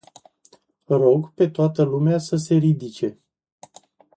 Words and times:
Rog 0.87 1.33
pe 1.33 1.49
toată 1.49 1.83
lumea 1.83 2.17
să 2.17 2.35
se 2.35 2.55
ridice. 2.55 3.19